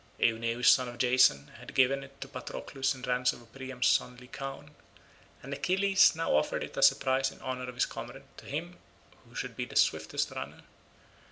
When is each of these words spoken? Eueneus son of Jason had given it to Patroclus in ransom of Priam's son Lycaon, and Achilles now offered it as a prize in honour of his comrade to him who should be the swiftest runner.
Eueneus 0.19 0.67
son 0.67 0.87
of 0.89 0.97
Jason 0.97 1.49
had 1.59 1.75
given 1.75 2.03
it 2.03 2.19
to 2.19 2.27
Patroclus 2.27 2.95
in 2.95 3.03
ransom 3.03 3.43
of 3.43 3.53
Priam's 3.53 3.85
son 3.85 4.17
Lycaon, 4.17 4.71
and 5.43 5.53
Achilles 5.53 6.15
now 6.15 6.31
offered 6.35 6.63
it 6.63 6.75
as 6.75 6.91
a 6.91 6.95
prize 6.95 7.31
in 7.31 7.39
honour 7.41 7.69
of 7.69 7.75
his 7.75 7.85
comrade 7.85 8.23
to 8.37 8.47
him 8.47 8.77
who 9.25 9.35
should 9.35 9.55
be 9.55 9.65
the 9.65 9.75
swiftest 9.75 10.31
runner. 10.31 10.63